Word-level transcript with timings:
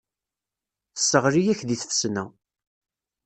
Tesseɣli-ak 0.93 1.59
deg 1.69 1.79
tfesna. 1.81 2.23